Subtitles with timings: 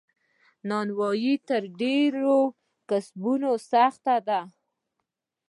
[0.69, 2.39] نانوایې تر ډیرو
[2.89, 4.41] کسبونو سخته ده.